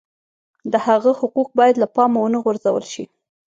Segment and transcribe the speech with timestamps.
[0.71, 3.05] د هغه حقوق باید له پامه ونه غورځول شي.